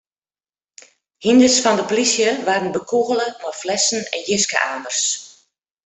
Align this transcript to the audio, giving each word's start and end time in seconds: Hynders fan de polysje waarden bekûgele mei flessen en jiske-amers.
Hynders 1.25 1.57
fan 1.63 1.77
de 1.79 1.83
polysje 1.89 2.29
waarden 2.47 2.73
bekûgele 2.75 3.27
mei 3.41 3.53
flessen 3.61 4.01
en 4.15 4.21
jiske-amers. 4.29 5.01